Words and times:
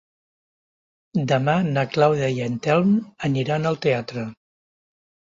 Demà 1.31 1.53
na 1.75 1.83
Clàudia 1.97 2.29
i 2.37 2.41
en 2.45 2.55
Telm 2.67 2.95
aniran 3.29 3.67
al 3.73 3.77
teatre. 3.85 4.25